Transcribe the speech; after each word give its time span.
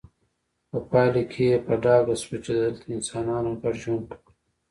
په 0.69 0.77
پایله 0.89 1.23
کې 1.31 1.63
په 1.65 1.73
ډاګه 1.83 2.15
شوه 2.21 2.37
چې 2.45 2.51
دلته 2.61 2.85
انسانانو 2.91 3.51
ګډ 3.61 3.75
ژوند 3.83 4.03
کړی 4.09 4.29